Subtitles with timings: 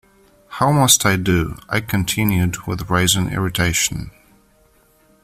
[0.47, 4.09] ‘How must I do?’ I continued, with rising irritation.